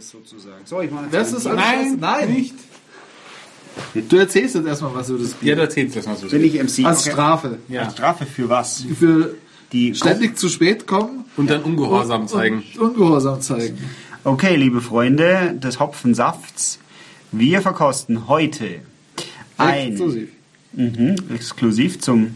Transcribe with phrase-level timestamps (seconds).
[0.00, 0.64] es sozusagen.
[0.64, 2.32] So, ich jetzt Das ein ist Nein, Nein.
[2.32, 2.54] nicht.
[4.08, 5.56] Du erzählst jetzt erstmal was über das Ja, Bier.
[5.56, 6.26] du erzählst das mal so.
[6.28, 6.84] Bin ich MC?
[6.84, 7.10] Als Okay.
[7.12, 7.58] Strafe.
[7.68, 7.88] Ja.
[7.90, 8.84] Strafe für was?
[8.98, 9.34] Für
[9.72, 12.64] Die ständig zu spät kommen Und dann Ungehorsam zeigen.
[12.78, 13.78] und Ungehorsam zeigen.
[14.24, 16.80] Okay, liebe Freunde des Hopfensafts,
[17.30, 18.80] wir verkosten heute
[19.56, 20.28] ein Exklusiv.
[20.72, 22.34] Mhm, exklusiv zum,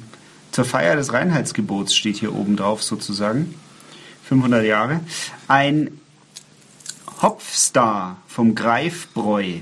[0.52, 3.54] zur Feier des Reinheitsgebots steht hier oben drauf sozusagen.
[4.28, 5.00] 500 Jahre.
[5.48, 5.90] Ein
[7.22, 9.60] Hopfstar vom Greifbräu.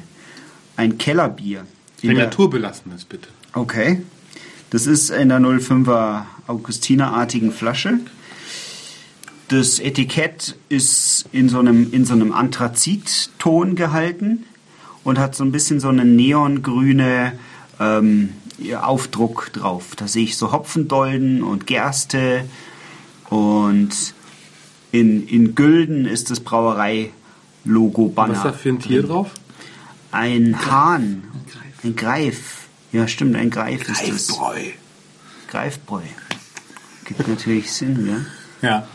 [0.77, 1.67] Ein Kellerbier.
[2.03, 3.29] Naturbelassenes, bitte.
[3.53, 4.03] Okay.
[4.71, 8.01] Das ist in der 05er Augustinerartigen Flasche.
[9.49, 14.47] Das Etikett ist in so einem, in so einem Anthrazitton gehalten
[15.05, 17.39] und hat so ein bisschen so eine neongrüne
[17.79, 18.31] ähm,
[18.81, 19.95] Aufdruck drauf.
[19.97, 22.45] Da sehe ich so Hopfendolden und Gerste
[23.29, 24.15] und
[24.91, 26.41] in, in Gülden ist das
[27.65, 28.33] Brauerei-Logo-Banner.
[28.33, 29.31] Was ist da für ein Tier drauf?
[30.11, 31.25] Ein Hahn.
[31.83, 32.69] Ein Greif.
[32.93, 34.39] Ja, stimmt, ein Greif ist das.
[35.49, 36.03] Greifbräu.
[37.05, 38.25] Gibt natürlich Sinn,
[38.63, 38.69] ja?
[38.69, 38.87] Ja.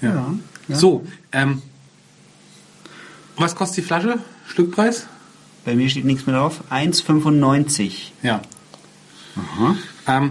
[0.00, 0.34] ja.
[0.68, 1.62] So, ähm,
[3.36, 4.18] was kostet die Flasche?
[4.46, 5.06] Stückpreis?
[5.64, 6.60] Bei mir steht nichts mehr drauf.
[6.70, 8.12] 1,95.
[8.22, 8.40] Ja.
[10.06, 10.30] Ähm,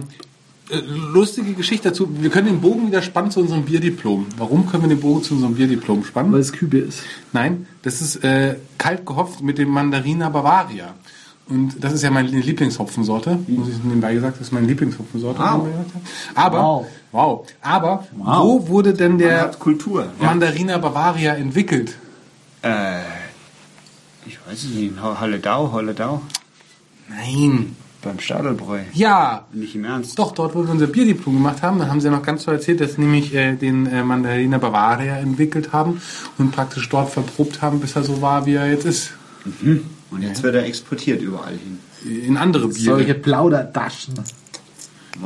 [1.12, 2.08] lustige Geschichte dazu.
[2.20, 4.26] Wir können den Bogen wieder spannen zu unserem Bierdiplom.
[4.36, 6.32] Warum können wir den Bogen zu unserem Bierdiplom spannen?
[6.32, 7.02] Weil es Kübe ist.
[7.32, 10.94] Nein, das ist äh, kalt gehopft mit dem Mandarina Bavaria.
[11.48, 15.40] Und das ist ja meine Lieblingshopfensorte, muss ich nebenbei gesagt, das ist meine Lieblingshopfensorte.
[15.40, 15.66] Wow.
[16.36, 16.86] Aber, Wow.
[17.10, 17.46] wow.
[17.60, 20.06] Aber, wo wurde denn der Kultur.
[20.20, 20.26] Ja.
[20.26, 21.96] Mandarina Bavaria entwickelt?
[22.62, 23.00] Äh,
[24.26, 24.92] ich weiß es nicht.
[25.02, 26.22] Ho- Holledau, Holledau.
[27.08, 27.74] Nein.
[28.02, 28.80] Beim Stadelbräu.
[28.94, 29.46] Ja.
[29.52, 30.18] Nicht im Ernst.
[30.18, 32.54] Doch, dort, wo wir unser Bierdiplom gemacht haben, da haben sie ja noch ganz toll
[32.54, 36.00] erzählt, dass sie nämlich äh, den äh, Mandarina Bavaria entwickelt haben
[36.38, 39.12] und praktisch dort verprobt haben, bis er so war, wie er jetzt ist.
[40.10, 41.78] Und jetzt wird er exportiert überall hin.
[42.26, 42.96] In andere Biere.
[42.96, 44.14] Solche Plaudertaschen.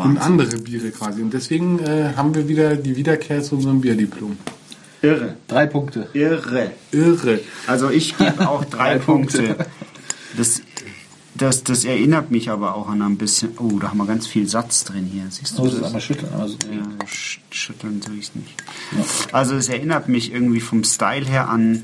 [0.04, 1.22] in andere Biere quasi.
[1.22, 4.36] Und deswegen äh, haben wir wieder die Wiederkehr zu unserem Bierdiplom.
[5.00, 5.36] Irre.
[5.46, 6.08] Drei Punkte.
[6.12, 6.72] Irre.
[6.90, 7.40] Irre.
[7.66, 9.42] Also ich gebe auch drei Drei Punkte.
[9.42, 9.66] Punkte.
[10.36, 10.62] Das,
[11.36, 13.58] das, das erinnert mich aber auch an ein bisschen.
[13.58, 15.24] Oh, da haben wir ganz viel Satz drin hier.
[15.30, 15.84] Siehst du es das?
[15.84, 16.32] einmal schütteln.
[16.32, 18.54] Also, Ja, sch- schütteln tue ich es nicht.
[19.32, 21.82] Also es erinnert mich irgendwie vom Style her an.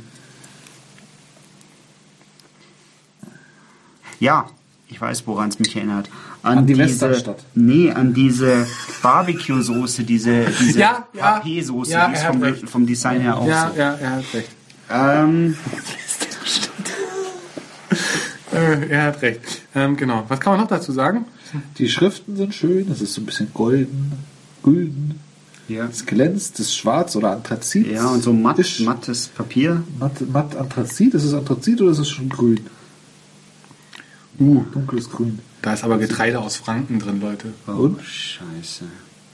[4.21, 4.51] Ja,
[4.89, 6.11] ich weiß, woran es mich erinnert.
[6.43, 7.45] An die Westernstadt.
[7.55, 8.67] Nee, an diese
[9.03, 11.37] Barbecue-Soße, diese, diese Ja, ja.
[11.43, 13.79] HP-Soße, Ja, die ist vom, vom Design her auch Ja, so.
[13.79, 14.49] ja, er hat recht.
[14.91, 15.57] Ähm,
[18.61, 19.41] Äh, er hat recht.
[19.75, 20.25] Ähm, genau.
[20.29, 21.25] Was kann man noch dazu sagen?
[21.79, 22.91] die Schriften sind schön.
[22.91, 24.13] Es ist so ein bisschen golden,
[24.63, 25.19] gülden.
[25.69, 25.87] ja.
[25.87, 27.87] Es glänzt, es ist schwarz oder Anthrazit.
[27.91, 29.83] ja, und so matt, mattes Papier.
[29.99, 31.15] matt, matt Anthrazit.
[31.15, 32.61] Ist es Anthrazit oder ist es schon grün?
[34.39, 35.39] Uh, dunkles Grün.
[35.61, 37.53] Da ist aber Getreide aus Franken drin, Leute.
[37.67, 38.01] Oh, Und?
[38.03, 38.85] scheiße.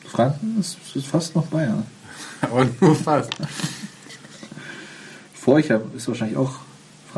[0.04, 1.84] Franken ist, ist fast noch Bayern.
[2.40, 3.30] Aber nur fast.
[5.34, 6.56] Forchheim ist wahrscheinlich auch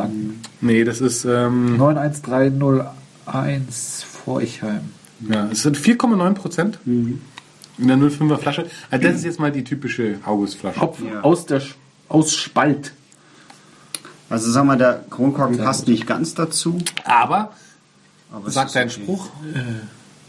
[0.02, 0.40] Franken.
[0.60, 4.80] Nee, das ist, ähm, 91301 Forchheim.
[5.28, 7.20] ja, es sind 4,9 Prozent in
[7.78, 8.66] der 05er Flasche.
[8.90, 10.80] Also das ist jetzt mal die typische Augustflasche.
[10.80, 11.20] Hopf Ja.
[11.22, 11.74] aus der Sch-
[12.08, 12.92] aus Spalt.
[14.30, 16.78] Also sagen wir, der Kronkorken passt nicht ganz dazu.
[17.04, 17.52] Aber,
[18.30, 19.00] Aber es sagt ist dein okay.
[19.02, 19.28] Spruch,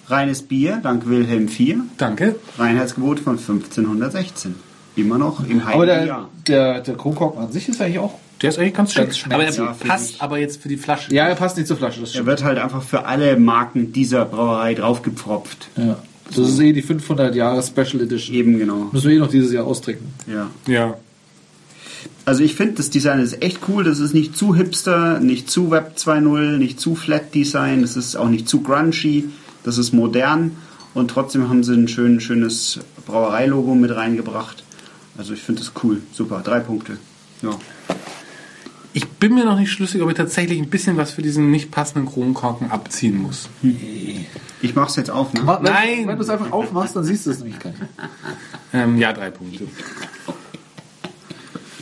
[0.07, 1.77] Reines Bier, dank Wilhelm IV.
[1.97, 2.35] danke.
[2.57, 4.55] Reinheitsgebot von 1516.
[4.95, 6.29] Immer noch im Aber heiligen der, Jahr.
[6.47, 8.17] der, der Kronkorken an sich ist eigentlich auch.
[8.41, 9.09] Der ist eigentlich ganz schön.
[9.29, 11.13] aber er Ja, passt aber jetzt für die Flasche.
[11.13, 11.99] Ja, er passt nicht zur Flasche.
[11.99, 15.67] Das Er wird halt einfach für alle Marken dieser Brauerei draufgepfropft.
[15.75, 15.97] Ja.
[16.29, 18.35] Das ist eh die 500 Jahre Special Edition.
[18.35, 18.89] Eben genau.
[18.91, 20.13] Müssen wir eh noch dieses Jahr austrinken.
[20.27, 20.49] Ja.
[20.67, 20.95] Ja.
[22.23, 23.83] Also ich finde, das Design ist echt cool.
[23.83, 27.81] Das ist nicht zu hipster, nicht zu Web 2.0, nicht zu Flat Design.
[27.81, 29.25] Das ist auch nicht zu grungy.
[29.63, 30.55] Das ist modern.
[30.93, 34.63] Und trotzdem haben sie ein schön, schönes Brauereilogo mit reingebracht.
[35.17, 36.01] Also ich finde das cool.
[36.13, 36.41] Super.
[36.43, 36.97] Drei Punkte.
[37.41, 37.51] Ja.
[38.99, 41.71] Ich bin mir noch nicht schlüssig, ob ich tatsächlich ein bisschen was für diesen nicht
[41.71, 43.47] passenden Kronkorken abziehen muss.
[44.61, 45.41] Ich mach's jetzt auf, ne?
[45.41, 46.05] Ma- wenn- Nein!
[46.07, 47.81] Wenn du es einfach aufmachst, dann siehst du es nämlich gar nicht.
[48.73, 49.67] Ähm, ja, drei Punkte.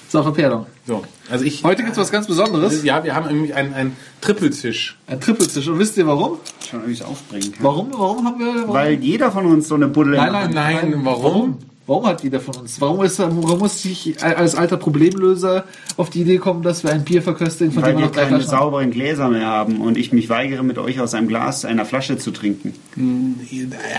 [0.09, 0.67] Sache Perdon.
[0.85, 1.63] So, also ich.
[1.63, 2.83] Heute gibt es was ganz Besonderes.
[2.83, 4.95] Ja, wir haben nämlich einen, einen Trippeltisch.
[5.07, 5.67] Ein Trippeltisch.
[5.67, 6.37] Und wisst ihr warum?
[6.69, 7.63] Schon, ob ich's aufbringen kann.
[7.63, 7.89] Warum?
[7.93, 8.53] Warum haben wir.
[8.61, 8.73] Warum?
[8.75, 11.57] Weil jeder von uns so eine Buddel in nein, der nein, Hand nein, Nein, warum?
[11.87, 12.79] Warum hat jeder von uns?
[12.81, 15.63] Warum, ist, warum muss ich als alter Problemlöser
[15.95, 18.13] auf die Idee kommen, dass wir ein Bier verköstigen, von Weil dem wir wir noch
[18.13, 21.29] drei keine Flaschen sauberen Gläser mehr haben und ich mich weigere, mit euch aus einem
[21.29, 22.73] Glas einer Flasche zu trinken.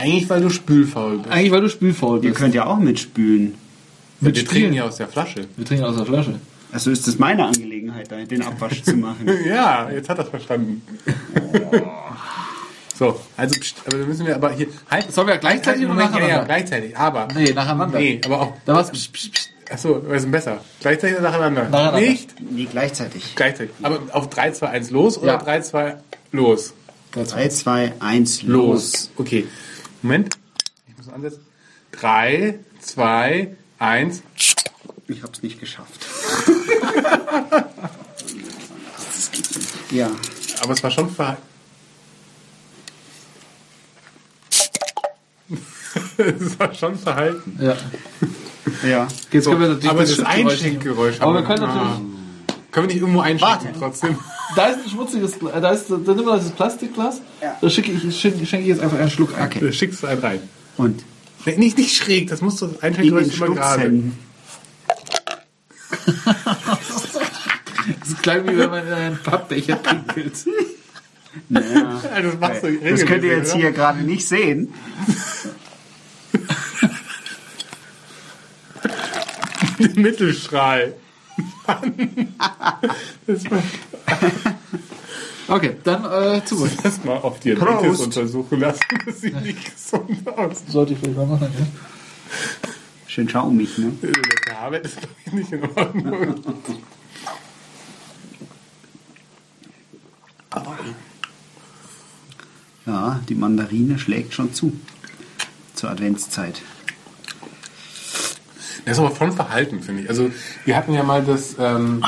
[0.00, 1.31] Eigentlich, weil du spülfaul bist.
[1.31, 2.35] Eigentlich, weil du spülfaul Ihr bist.
[2.40, 3.55] könnt ja auch mitspülen.
[4.20, 4.73] wir mit trinken Spielen.
[4.75, 5.46] ja aus der Flasche.
[5.56, 6.35] Wir trinken aus der Flasche.
[6.70, 9.26] Also ist das meine Angelegenheit, da den Abwasch zu machen.
[9.49, 10.82] Ja, jetzt hat er verstanden.
[12.99, 14.67] So, also, pst, aber dann müssen wir aber hier.
[14.91, 16.47] Halt, Sollen wir gleichzeitig oder Moment, ja, ja, nacheinander?
[16.47, 17.29] gleichzeitig, aber.
[17.33, 17.99] Nee, nacheinander.
[17.99, 18.55] Nee, aber auch.
[18.65, 18.91] Da war's.
[18.91, 19.49] Psch, psch, psch.
[19.71, 20.61] Achso, was ist denn besser?
[20.81, 21.69] Gleichzeitig oder nacheinander?
[21.69, 22.00] Nacheinander.
[22.00, 22.35] Nicht?
[22.41, 23.35] Nee, gleichzeitig.
[23.37, 23.75] Gleichzeitig.
[23.83, 25.39] Aber auf 3, 2, 1 los oder Ja.
[25.39, 25.97] 3, 2
[26.33, 26.73] los?
[27.12, 28.50] 3, 2, 1, los.
[28.83, 29.11] Los.
[29.17, 29.47] Okay.
[30.03, 30.37] Moment.
[30.89, 31.45] Ich muss ansetzen.
[31.93, 34.23] 3, 2, 1.
[35.06, 36.05] Ich hab's nicht geschafft.
[39.91, 40.11] ja.
[40.62, 41.43] Aber es war schon verhalten.
[46.41, 47.59] es war schon verhalten.
[47.61, 47.76] Ja.
[48.87, 49.09] Ja.
[49.31, 51.20] Jetzt So, können wir natürlich aber das Schrittgeräusch- Einschenkgeräusch.
[51.20, 51.75] Aber wir haben können Ah.
[51.75, 51.99] natürlich.
[52.70, 53.79] Können wir nicht irgendwo einschenken Warte.
[53.79, 54.19] trotzdem?
[54.56, 55.61] Da ist ein schmutziges Glas.
[55.61, 57.20] Da ist, da nimm mal das Plastikglas.
[57.43, 57.56] Ja.
[57.61, 59.44] Da schicke ich, schenke ich jetzt einfach einen Schluck ein.
[59.47, 59.59] Okay.
[59.61, 60.41] Du schickst einen rein.
[60.79, 61.03] Und
[61.44, 64.03] Nee, Nicht, nicht schräg, das musst du das in Einschenkgeräusch immer gerade.
[68.00, 70.35] Das ist klein wie wenn man in einen Pappbecher pinkelt.
[71.49, 72.00] Naja.
[72.14, 74.73] Also das machst du Das könnt ihr jetzt hier gerade nicht sehen.
[78.85, 78.91] oder?
[79.79, 80.95] Den Mittelstrahl.
[81.67, 82.35] Mann.
[83.27, 83.62] Das war
[85.50, 86.71] Okay, dann äh, zurück.
[86.83, 88.03] das mal auf Diabetes Prost.
[88.03, 88.83] untersuchen lassen.
[89.06, 90.62] Das sieht nicht gesund aus.
[90.69, 91.67] Sollte ich vielleicht mal machen, ja.
[93.06, 93.93] Schön schaumig, ne?
[94.47, 96.45] Der Arbeit ist glaube ich nicht in Ordnung.
[102.87, 104.73] Ja, die Mandarine schlägt schon zu.
[105.75, 106.62] Zur Adventszeit.
[108.88, 110.08] Das ist aber von Verhalten, finde ich.
[110.08, 110.31] Also,
[110.64, 112.05] wir hatten ja mal das, ähm,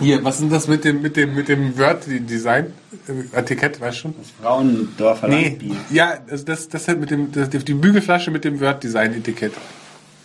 [0.00, 4.14] hier, was ist denn das mit dem, mit dem, mit dem Word-Design-Etikett, weißt du schon?
[4.42, 5.76] Frauendorfer Nee, Landbier.
[5.90, 9.52] ja, also das, das halt mit dem, das, die Bügelflasche mit dem Word-Design-Etikett.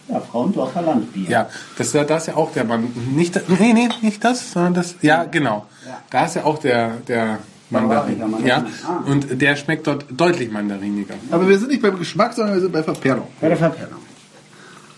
[0.08, 1.30] Ja, Frauendorfer Landbier.
[1.30, 4.52] Ja, das, ist ja- da ist ja auch der Mann, nicht, nee, nee, nicht das,
[4.52, 5.66] sondern das, ja, genau.
[5.86, 5.98] Ja.
[6.12, 7.40] Da ist ja auch der, der
[7.72, 8.20] Mandarin.
[8.20, 8.46] Mandarin.
[8.46, 9.04] Ja, Ah.
[9.10, 11.16] und der schmeckt dort deutlich mandariniger.
[11.32, 13.28] Aber wir sind nicht beim Geschmack, sondern wir sind bei Verperrung.
[13.42, 13.98] Bei der Verperrung.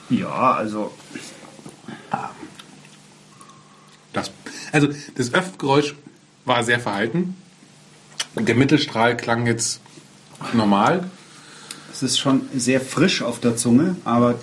[0.09, 0.91] Ja, also
[4.13, 4.31] Das,
[4.71, 5.95] also das Öffgeräusch
[6.45, 7.35] war sehr verhalten.
[8.35, 9.79] Der Mittelstrahl klang jetzt
[10.53, 11.09] normal.
[11.91, 14.39] es ist schon sehr frisch auf der Zunge, aber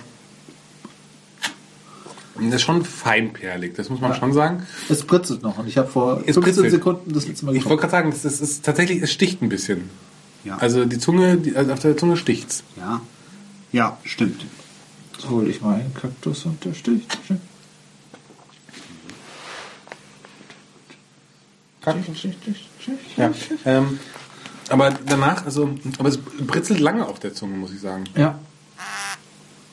[2.35, 4.65] Das ist schon feinperlig, das muss man schon sagen.
[4.89, 6.71] Es britzelt noch und ich habe vor Es 15 britzelt.
[6.71, 9.49] Sekunden das letzte Mal Ich wollte gerade sagen, das ist, ist tatsächlich, es sticht ein
[9.49, 9.89] bisschen.
[10.43, 10.57] ja.
[10.57, 12.63] Also die Zunge, die, also auf der Zunge sticht's.
[12.77, 13.01] ja.
[13.71, 14.45] Ja, stimmt.
[15.15, 17.17] Jetzt hole ich mal einen Kaktus und der sticht.
[21.81, 23.17] Stich, stich, stich, stich, stich.
[23.17, 23.31] Ja.
[23.65, 23.99] Ähm,
[24.69, 28.05] aber danach, also, aber es britzelt lange auf der Zunge, muss ich sagen.
[28.15, 28.39] Ja.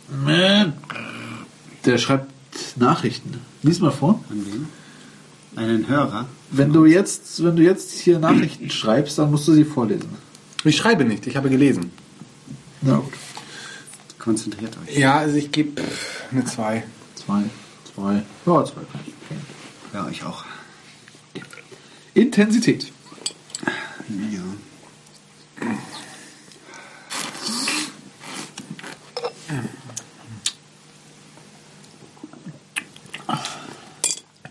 [0.08, 0.74] Man.
[1.84, 2.30] Der schreibt
[2.76, 3.40] Nachrichten.
[3.62, 4.22] Lies mal vor.
[4.28, 4.68] An wen?
[5.56, 6.28] Einen Hörer.
[6.50, 10.10] Wenn du jetzt, wenn du jetzt hier Nachrichten schreibst, dann musst du sie vorlesen.
[10.64, 11.90] Ich schreibe nicht, ich habe gelesen.
[12.82, 13.12] Na gut.
[14.22, 14.96] Konzentriert euch.
[14.96, 15.82] Ja, also ich gebe
[16.30, 16.84] eine 2.
[17.16, 17.42] Zwei.
[17.92, 18.22] Zwei.
[18.46, 18.82] Ja, zwei.
[18.82, 19.14] kann ich.
[19.24, 19.40] Okay.
[19.92, 20.44] Ja, ich auch.
[22.14, 22.92] Intensität.
[24.08, 24.40] Ja.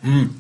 [0.02, 0.36] Hm.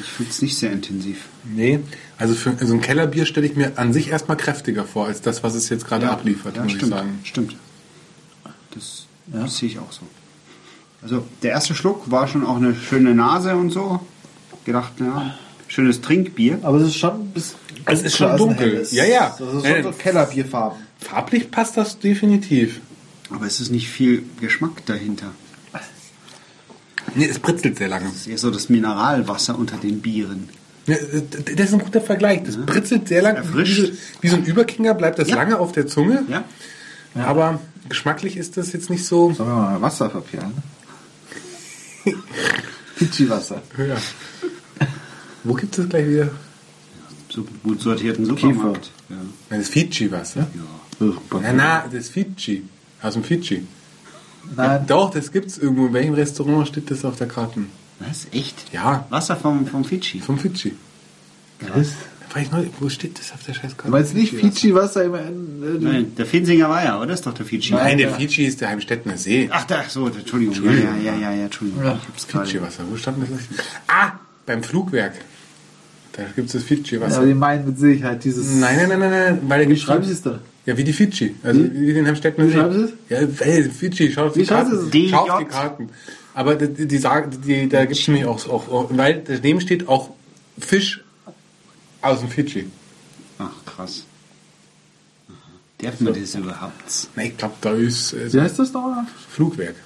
[0.00, 1.28] Ich finde es nicht sehr intensiv.
[1.44, 1.80] Nee,
[2.18, 5.42] also für so ein Kellerbier stelle ich mir an sich erstmal kräftiger vor, als das,
[5.42, 7.20] was es jetzt gerade abliefert, ja, muss stimmt, ich sagen.
[7.24, 7.56] Stimmt.
[8.74, 9.40] Das, Ja.
[9.42, 10.02] das sehe ich auch so.
[11.02, 14.00] Also der erste Schluck war schon auch eine schöne Nase und so.
[14.64, 15.34] Gedacht, ja,
[15.68, 16.58] schönes Trinkbier.
[16.62, 17.58] Aber es ist schon bisschen.
[17.86, 18.86] Es ist schon dunkel.
[18.90, 19.34] Ja, ja.
[19.38, 20.78] Das ist Ja, schon so Kellerbierfarben.
[20.98, 22.80] Farblich passt das definitiv.
[23.30, 25.30] Aber es ist nicht viel Geschmack dahinter.
[27.14, 28.06] Nee, es britzelt sehr lange.
[28.08, 30.48] Es ist eher so das Mineralwasser unter den Bieren.
[30.86, 30.96] Ja,
[31.56, 32.42] das ist ein guter Vergleich.
[32.44, 33.38] Das britzelt sehr lange.
[33.38, 33.78] Erfrischt.
[33.78, 35.36] Wie, so- wie so ein Überkinger bleibt das Ja.
[35.36, 36.24] lange auf der Zunge.
[36.28, 36.44] Ja?
[37.14, 39.32] Aber geschmacklich ist das jetzt nicht so.
[39.32, 40.54] Sollen wir mal Wasser verperlen?
[42.96, 43.62] Fidschi-Wasser.
[43.78, 43.96] Ja.
[45.44, 46.30] Wo gibt es gleich wieder?
[47.28, 48.90] So gut sortierten Supermarkt.
[49.08, 49.16] Ja.
[49.56, 50.46] Das Fiji-Wasser.
[50.98, 52.64] Na, na, das Fiji.
[53.00, 53.66] Aus dem Fiji.
[54.56, 55.86] Nein, Doch, das gibt's irgendwo.
[55.86, 57.62] In welchem Restaurant steht das auf der Karte?
[58.00, 58.26] Was?
[58.32, 58.72] Echt?
[58.72, 60.20] Ja, Wasser vom, vom Fidschi.
[60.20, 60.74] vom Fiji.
[61.58, 61.92] Chris.
[62.38, 63.86] Ich neu, wo steht das auf der Scheißkarte?
[63.86, 65.18] Du meinst nicht Fidschi-Wasser im äh,
[65.80, 67.12] Nein, der Finsinger Weiher, oder?
[67.14, 67.74] Ist doch der Fidschi.
[67.74, 68.14] Nein, der Ja.
[68.14, 69.48] Fiji ist der Heimstädtener See.
[69.50, 70.54] Ach, da, so, Entschuldigung.
[70.64, 71.82] Ja, ja, ja, ja, ja, Entschuldigung.
[71.84, 71.98] Ja.
[72.16, 73.28] Fiji-Wasser, wo stand das?
[73.88, 74.12] Ah,
[74.46, 75.14] beim Flugwerk.
[76.12, 77.26] Da gibt's das Ja, Fiji-Wasser.
[77.26, 78.54] die meinen mit Sicherheit dieses.
[78.54, 80.38] nein, nein, nein, nein, nein, weil da Wie schreiben sie es da?
[80.66, 81.34] Ja, wie die Fiji.
[81.42, 81.88] Also Wie?
[81.88, 82.58] wie den Heimstädtener Wie See.
[82.58, 84.90] schreiben sie Ja, hey, Fiji, schau auf die Wie schreiben Karten.
[84.92, 85.10] sie es?
[85.10, 85.44] Schau auf die?
[85.46, 85.88] Karten.
[86.34, 90.10] Aber die, die sagen, die, da gibt es nämlich auch, auch, weil daneben steht auch
[90.58, 91.02] Fisch
[92.02, 92.70] aus dem Fidschi.
[93.38, 94.04] Ach, krass.
[95.28, 95.34] Aha.
[95.78, 97.08] Darf man das überhaupt?
[97.16, 99.06] Na, ich glaube, da ist äh, Wie heißt das nochmal?
[99.30, 99.76] Flugwerk.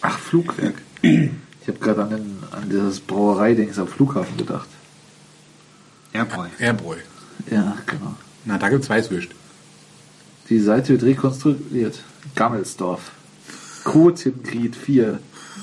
[0.00, 0.82] Ach, Flugwerk.
[1.68, 4.68] Ich habe gerade an, den- an dieses Brauerei-Dings am Flughafen gedacht.
[6.12, 6.46] Airboy.
[6.60, 6.96] Airbräu.
[7.50, 8.14] Ja, genau.
[8.44, 9.30] Na, da gibt es Weißwürst.
[10.48, 12.04] Die Seite wird rekonstruiert.
[12.36, 13.10] Gammelsdorf.
[13.82, 15.18] Code in Gried 4.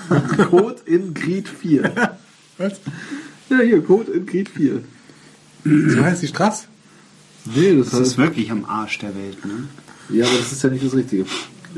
[0.49, 2.17] Code in Gried 4.
[2.57, 2.81] Was?
[3.49, 4.83] Ja, hier, Code in Gried 4.
[5.63, 6.65] So heißt die Straße?
[7.45, 8.17] Nee, das, Das ist heißt.
[8.17, 9.67] wirklich am Arsch der Welt, ne?
[10.09, 11.25] Ja, aber das ist ja nicht das Richtige.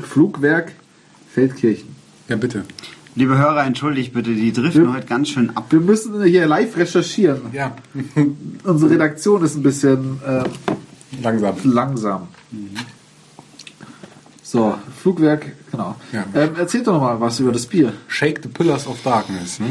[0.02, 0.72] Flugwerk
[1.32, 1.88] Feldkirchen.
[2.28, 2.64] Ja, bitte.
[3.14, 5.66] Liebe Hörer, entschuldigt bitte, die driften heute ganz schön ab.
[5.70, 7.40] Wir müssen hier live recherchieren.
[7.52, 7.74] Ja,
[8.64, 10.44] Unsere Redaktion ist ein bisschen äh,
[11.22, 11.56] langsam.
[11.64, 12.28] langsam.
[14.42, 15.96] So, Flugwerk, genau.
[16.12, 16.24] Ja.
[16.34, 17.92] Ähm, erzähl doch noch mal was über das Bier.
[18.08, 19.60] Shake the Pillars of Darkness.
[19.60, 19.66] Ne?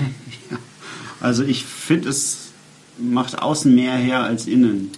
[1.22, 2.45] Also ich finde, es
[2.98, 4.92] macht außen mehr her als innen.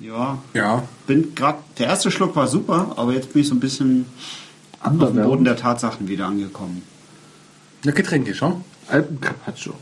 [0.00, 0.84] Ja, Ja.
[1.06, 4.06] bin gerade, der erste Schluck war super, aber jetzt bin ich so ein bisschen
[4.80, 6.82] auf dem Boden der Tatsachen wieder angekommen.
[7.84, 8.64] Ja, Getränke schon.
[8.88, 9.74] Alpen Carpaccio.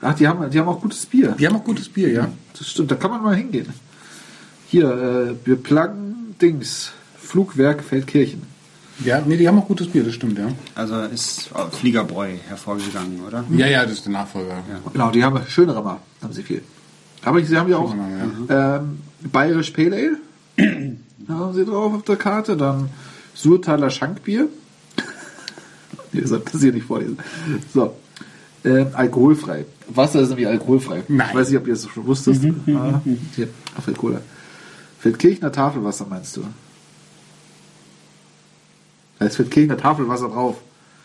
[0.00, 1.34] Ach, die haben, die haben auch gutes Bier.
[1.38, 2.28] Die haben auch gutes Bier, ja.
[2.56, 3.72] Das stimmt, da kann man mal hingehen.
[4.68, 6.92] Hier, äh, wir pluggen Dings.
[7.20, 8.42] Flugwerk Feldkirchen.
[9.04, 10.48] Ja, nee, die haben auch gutes Bier, das stimmt, ja.
[10.74, 13.44] Also ist Fliegerbräu hervorgegangen, oder?
[13.50, 14.62] Ja, ja, das ist der Nachfolger.
[14.92, 16.62] Genau, die haben schönere mal, haben sie viel.
[17.22, 18.98] Aber sie haben ja auch Schönere, ähm,
[19.32, 20.96] Bayerisch Pale Ale.
[21.26, 22.56] da haben sie drauf auf der Karte.
[22.56, 22.90] Dann
[23.34, 24.48] Surtaler Schankbier.
[26.12, 27.18] nee, das ich nicht vorlesen.
[27.74, 27.96] So.
[28.64, 29.64] Ähm, alkoholfrei.
[29.88, 31.02] Wasser ist nämlich alkoholfrei.
[31.08, 31.28] Nein.
[31.30, 32.40] Ich weiß nicht, ob ihr das schon wusstet.
[32.74, 33.00] Ah,
[33.36, 34.20] hier, auf Cola.
[34.98, 36.44] Feldkirchner Tafelwasser meinst du?
[39.18, 40.56] Es wird Kilner Tafelwasser drauf.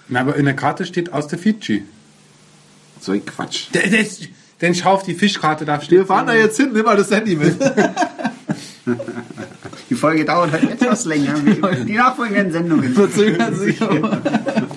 [0.08, 1.84] Na, aber in der Karte steht aus der Fidschi.
[3.00, 3.68] So ein Quatsch.
[3.74, 3.84] Der,
[4.62, 5.92] denn schau auf die Fischkarte, da steht.
[6.00, 7.56] Wir fahren da jetzt hin, nimm mal das Handy mit.
[9.90, 11.36] Die Folge dauert halt etwas länger.
[11.86, 13.80] Die nachfolgenden Sendungen verzögern sich.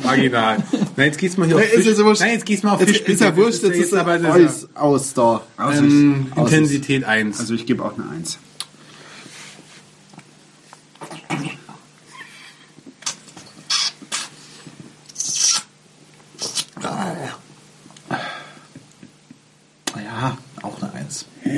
[0.05, 0.59] Marginal.
[0.97, 1.87] Nein, jetzt geht's mal hier auf Fisch.
[1.87, 3.01] Ist Nein, jetzt geht's mal auf Fisch.
[3.01, 5.43] Ist ja wurscht, jetzt ist aber das aus, aus da.
[5.59, 7.41] Ähm, Intensität 1.
[7.41, 8.39] Also ich gebe auch eine 1.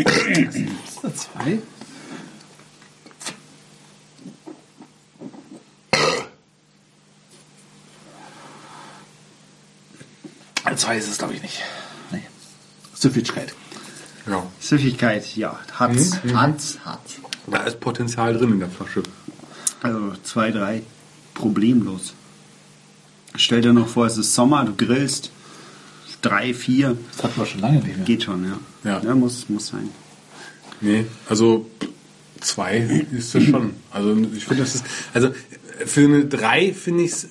[0.05, 1.59] Ist Zwei?
[10.77, 11.63] Zwei ist es, glaube ich, nicht.
[12.13, 12.23] Nee.
[12.95, 13.53] Süffigkeit.
[14.29, 14.47] ja.
[14.61, 17.17] Süffigkeit, ja, hat's, hat's, hat's.
[17.49, 19.03] Da ist Potenzial drin in der Flasche.
[19.83, 20.83] Also zwei, drei,
[21.35, 22.15] problemlos.
[23.35, 25.33] Stell dir noch vor, es ist Sommer, du grillst,
[26.23, 28.05] drei, vier, Das hatten wir schon lange nicht mehr.
[28.07, 28.59] geht schon, ja.
[28.91, 29.01] Ja.
[29.05, 29.89] ja muss, muss sein.
[30.81, 31.67] Nee, also
[32.41, 33.73] zwei ist das schon.
[33.91, 34.85] Also ich finde, das ist.
[35.13, 35.31] Also
[35.87, 37.29] für eine drei finde ich es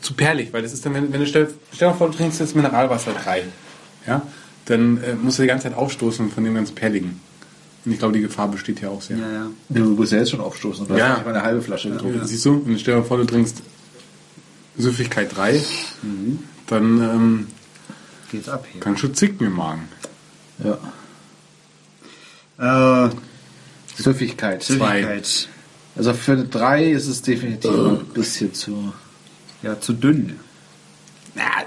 [0.00, 2.16] zu perlig, weil das ist dann, wenn, wenn du stell, stell dir mal vor, du
[2.16, 3.44] trinkst jetzt Mineralwasser drei,
[4.06, 4.22] ja,
[4.66, 7.20] dann äh, musst du die ganze Zeit aufstoßen von dem ganz perligen.
[7.84, 9.16] Und ich glaube, die Gefahr besteht ja auch sehr.
[9.18, 9.46] Ja, ja.
[9.70, 10.86] Du musst ja jetzt schon aufstoßen.
[10.86, 11.16] Du Ja.
[11.18, 12.20] hast eine halbe Flasche getrunken.
[12.24, 12.52] Siehst du?
[12.64, 13.60] Und stell dir mal vor, du trinkst
[14.78, 15.60] Süffigkeit 3,
[16.68, 17.46] dann ähm,
[18.32, 18.80] Geht's ab hier.
[18.80, 19.88] kannst du zicken im Magen.
[22.58, 23.06] Ja.
[23.06, 23.10] Äh,
[23.94, 24.62] Süffigkeit.
[24.62, 25.48] Süffigkeit.
[25.94, 28.94] Also für eine Drei ist es definitiv ein bisschen zu.
[29.62, 30.40] Ja, zu dünn.
[31.34, 31.64] Ja,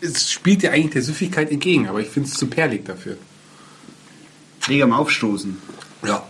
[0.00, 3.16] es spielt ja eigentlich der Süffigkeit entgegen, aber ich finde es zu perlig dafür.
[4.66, 5.58] Leg am Aufstoßen.
[6.06, 6.26] Ja.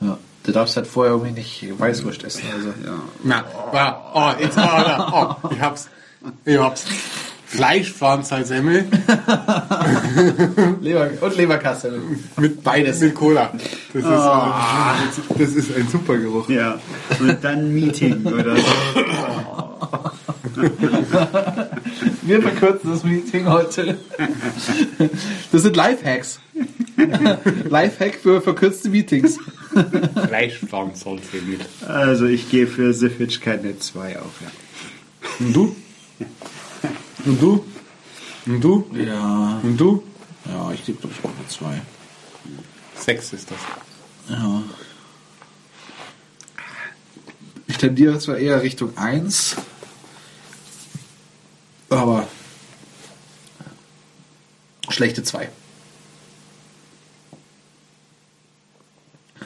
[0.00, 0.18] Ja.
[0.44, 2.44] Du darfst halt vorher irgendwie nicht Weißwurst essen.
[2.52, 2.68] Also.
[2.84, 3.02] Ja.
[3.24, 5.88] Na, ja, oh, jetzt, oh, oh, ich hab's.
[6.44, 6.84] Ich hab's.
[7.46, 8.86] Fleischpflanzensemmel
[10.80, 12.00] Leber und Leberkasse.
[12.38, 13.52] mit beides mit Cola.
[13.92, 16.48] Das ist, äh, das ist ein super Geruch.
[16.48, 16.78] Ja.
[17.20, 18.64] Und dann Meeting oder so.
[22.22, 23.96] Wir verkürzen das Meeting heute.
[25.52, 26.40] Das sind Lifehacks.
[27.68, 29.38] Lifehack für verkürzte Meetings.
[30.26, 31.60] Fleischpflanzensemmel.
[31.86, 34.48] Also ich gehe für Süffigkeit eine 2 auf, ja.
[35.38, 35.76] Und du?
[37.24, 37.64] Und du?
[38.46, 38.90] Und du?
[38.94, 39.60] Ja.
[39.62, 40.02] Und du?
[40.44, 41.82] Ja, ich gebe, glaube ich, auch eine zwei.
[42.94, 43.58] Sechs ist das.
[44.28, 44.62] Ja.
[47.66, 49.56] Ich tendiere zwar eher Richtung 1,
[51.90, 52.28] aber
[54.88, 55.50] schlechte 2.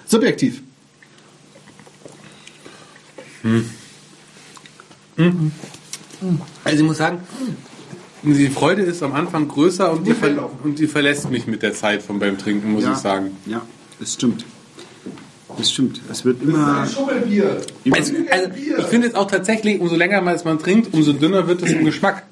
[0.06, 0.62] Subjektiv.
[6.70, 7.18] Also ich muss sagen,
[8.22, 11.74] die Freude ist am Anfang größer und die, ver und die verlässt mich mit der
[11.74, 12.92] Zeit von beim Trinken, muss ja.
[12.92, 13.36] ich sagen.
[13.46, 13.62] Ja,
[13.98, 14.44] das stimmt.
[15.58, 16.00] Das stimmt.
[16.08, 16.86] Es wird immer.
[16.86, 17.60] Schummelbier.
[17.90, 21.48] Also, also ich finde jetzt auch tatsächlich, umso länger man es man trinkt, umso dünner
[21.48, 22.24] wird es im Geschmack.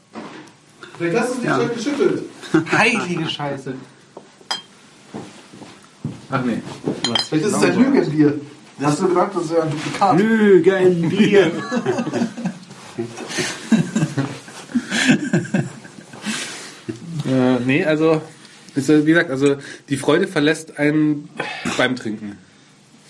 [0.97, 1.61] Vielleicht hast du es nicht Ja.
[1.61, 1.69] ja.
[1.69, 2.23] geschüttelt.
[2.73, 3.75] Heilige Scheiße.
[6.31, 6.63] Ach nee.
[7.29, 8.41] Vielleicht ist es ein Lügenbier.
[8.81, 10.19] Hast du gedacht, das wäre ein Duplikat?
[10.19, 11.51] Lügenbier.
[17.29, 18.21] Äh, nee, also,
[18.75, 19.57] ist, wie gesagt, also
[19.89, 21.29] die Freude verlässt einen
[21.77, 22.37] beim Trinken.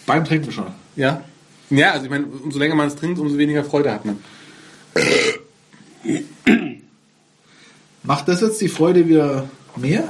[0.04, 0.66] Beim Trinken schon.
[0.96, 1.24] Ja?
[1.70, 4.18] Ja, also ich meine, umso länger man es trinkt, umso weniger Freude hat man.
[8.02, 10.04] Macht das jetzt die Freude wieder mehr?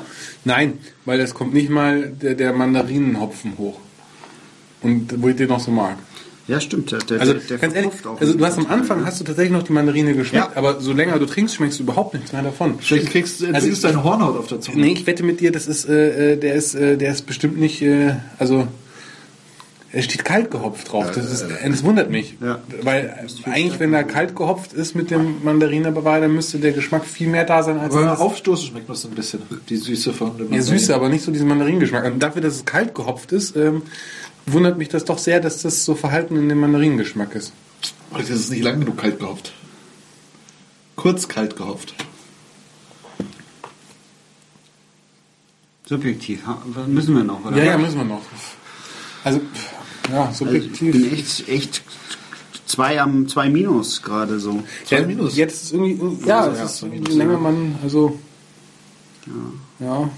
[0.45, 3.81] Nein, weil es kommt nicht mal der, der Mandarinenhopfen hoch.
[4.81, 5.99] Und wo ich den noch so mag.
[6.49, 6.91] Ja, stimmt.
[6.93, 9.07] Der, der, Also der ganz ehrlich, also du hast am Anfang ne?
[9.07, 10.57] hast du tatsächlich noch die Mandarine geschmeckt, Ja.
[10.57, 12.79] aber so länger du trinkst, schmeckst du überhaupt nichts mehr davon.
[12.81, 14.79] Vielleicht kriegst du Also- deine Hornhaut auf der Zunge.
[14.81, 17.59] Nee, ich wette mit dir, das ist, äh, äh, der ist, äh, der ist bestimmt
[17.59, 18.67] nicht, äh, also
[19.91, 21.11] es steht kalt gehopft drauf.
[21.15, 22.37] Das, ist, das wundert mich.
[22.43, 22.59] Ja.
[22.83, 27.29] Weil eigentlich, wenn da kalt gehopft ist mit dem Mandarinebewahr, dann müsste der Geschmack viel
[27.29, 28.21] mehr da sein als beim das.
[28.21, 29.41] Aufstoßen schmeckt das ein bisschen.
[29.69, 32.05] Die Süße von dem Ja, Süße, aber nicht so diesen Mandarinengeschmack.
[32.05, 33.81] Und dafür, dass es kalt gehopft ist, ähm,
[34.53, 37.53] wundert mich das doch sehr, dass das so verhalten in dem Mandarinengeschmack ist.
[38.11, 39.53] Vielleicht ist es nicht lang genug kalt gehopft.
[40.97, 41.95] Kurz kalt gehopft.
[45.87, 46.43] Subjektiv.
[46.87, 47.57] Müssen wir noch, oder?
[47.57, 48.23] Ja, ja, müssen wir noch.
[49.25, 49.41] Also,
[50.11, 50.93] ja, Also ich subjektiv.
[50.93, 51.83] bin echt, echt
[52.67, 54.63] zwei am zwei Minus gerade so.
[54.85, 55.37] Zwei ja, Minus.
[55.37, 57.39] Jetzt ist irgendwie, ja, Also, es ja, ist, je länger ja.
[57.39, 58.19] man, also,
[59.81, 60.11] ja,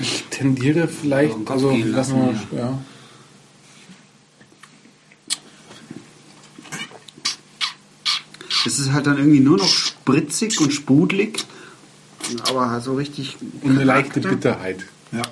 [0.00, 2.78] ich tendiere vielleicht, also, lassen, wir, ja.
[8.66, 11.44] Es ist halt dann irgendwie nur noch spritzig und sprudelig,
[12.48, 13.36] aber so richtig.
[13.62, 14.52] Und eine leichte Charakter.
[14.52, 14.84] Bitterheit.
[15.12, 15.22] Ja.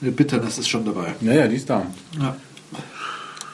[0.00, 1.14] Eine Bitternis ist schon dabei.
[1.20, 1.86] Naja, die ist da.
[2.18, 2.36] Ja.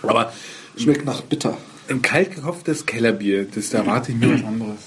[0.02, 0.33] Aber
[0.76, 1.59] Schmeckt nach bitter.
[1.88, 4.78] ein kalt gehopftes Kellerbier, das da erwarte ich mir was anderes.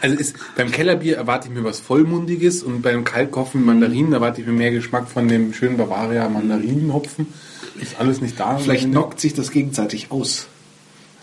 [0.00, 4.42] Also ist, beim Kellerbier erwarte ich mir was Vollmundiges und beim kalt gehopften Mandarinen erwarte
[4.42, 7.26] ich mir mehr Geschmack von dem schönen Bavaria Mandarinenhopfen.
[7.80, 8.58] Ist alles nicht da.
[8.58, 10.46] Vielleicht knockt sich das gegenseitig aus.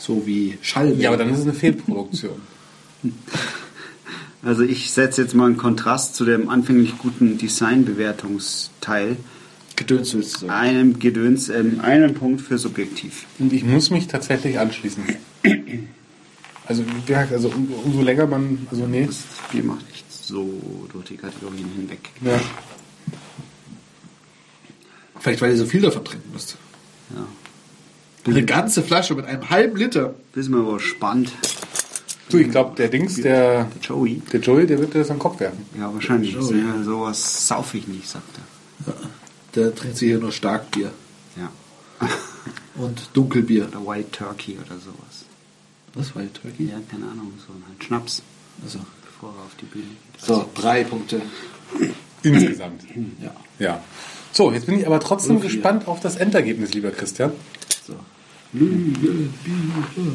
[0.02, 1.00] So wie Schall.
[1.00, 2.42] Ja, aber dann ist es eine Fehlproduktion.
[4.44, 9.18] Also ich setze jetzt mal einen Kontrast zu dem anfänglich guten Designbewertungsteil.
[9.76, 10.52] Gedöns willst du sagen.
[10.52, 13.28] Einem Gedöns, ähm, einen Punkt für subjektiv.
[13.38, 15.04] Und ich muss mich tatsächlich anschließen.
[16.66, 19.06] Also, wie gesagt, also um- umso länger man, also nee.
[19.06, 19.18] Das
[19.52, 22.00] Bier macht echt so durch die Kategorien hinweg.
[22.22, 22.40] Ja.
[25.20, 26.56] Vielleicht, weil ihr so viel davon trinken müsst.
[27.14, 27.26] Ja.
[28.26, 30.14] Eine ganze Flasche mit einem halben Liter.
[30.34, 31.32] Bis mal was spannend.
[32.30, 34.22] Du, ich glaube, der Dings, der, Joey.
[34.32, 35.66] der Joey, der wird dir das an den Kopf werfen.
[35.78, 36.32] Ja, wahrscheinlich.
[36.34, 36.60] Joey.
[36.60, 38.94] Ja, sowas sauf ich nicht, sagt er.
[39.56, 40.92] Der trinkt sich hier nur Starkbier.
[41.36, 41.52] Ja.
[42.82, 43.68] Und Dunkelbier.
[43.68, 45.26] Oder White Turkey oder sowas.
[45.94, 46.68] Was war Turkey?
[46.70, 48.22] Ja, keine Ahnung, so halt Schnaps,
[48.64, 48.80] Also.
[49.04, 50.22] bevor er auf die Bühne geht.
[50.26, 51.22] So, drei Punkte.
[52.24, 52.84] Insgesamt.
[53.22, 53.32] Ja.
[53.60, 53.84] Ja.
[54.32, 57.34] So, jetzt bin ich aber trotzdem gespannt auf das Endergebnis, lieber Christian.
[58.54, 58.60] So.
[58.60, 60.12] Lüge, Bier.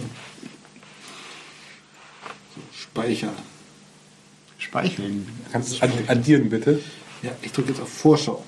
[2.55, 3.33] So, Speicher.
[4.59, 5.27] Speicheln.
[5.53, 6.81] Kannst du ad- addieren, bitte?
[7.22, 8.44] Ja, ich drücke jetzt auf Vorschau.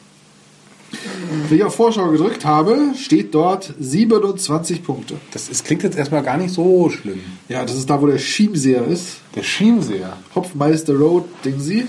[1.48, 5.16] Wenn ich auf Vorschau gedrückt habe, steht dort 27 Punkte.
[5.32, 7.20] Das ist, klingt jetzt erstmal gar nicht so schlimm.
[7.48, 9.16] Ja, das ist da, wo der Chiemseer ist.
[9.34, 10.16] Der Chiemseer.
[10.34, 11.86] Hopfmeister Road, Dingsy.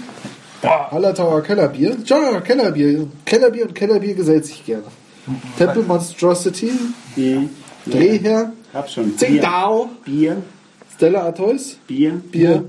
[0.62, 1.96] Hallertauer Kellerbier.
[2.06, 3.08] Ja, Kellerbier.
[3.26, 4.84] Kellerbier und Kellerbier gesellt sich gerne.
[5.58, 6.72] Temple Monstrosity.
[7.86, 8.54] Drehherr.
[8.74, 9.16] Hab schon.
[9.18, 9.90] Tsingtao.
[10.06, 10.42] Bier.
[10.96, 11.78] Stella Artois.
[11.88, 12.12] Bier.
[12.32, 12.66] Bier.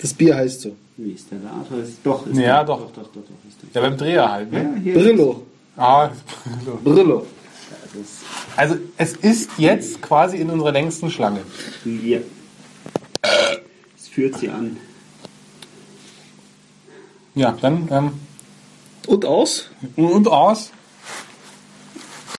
[0.00, 0.76] Das Bier heißt so.
[0.96, 1.16] Wie
[1.58, 1.82] Arthur?
[1.82, 2.78] Ist, doch, ist Ja, doch.
[2.80, 4.80] Doch, doch, doch, doch ist Ja, beim Dreher halt, ne?
[4.84, 5.42] Ja, Brillo.
[5.76, 6.10] Ah,
[6.84, 7.26] Brillo.
[8.56, 11.40] also es ist jetzt quasi in unserer längsten Schlange.
[11.82, 12.22] Bier.
[13.96, 14.76] Es führt sie an.
[17.34, 18.12] Ja, dann ähm,
[19.08, 19.68] Und aus?
[19.96, 20.70] und aus.